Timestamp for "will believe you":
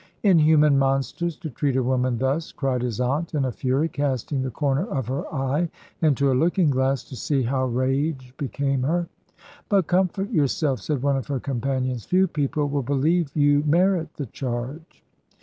12.67-13.61